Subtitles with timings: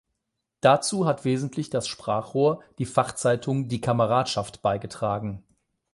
[0.61, 5.43] Dazu hat wesentlich das Sprachrohr, die Fachzeitung "Die Kameradschaft", beigetragen.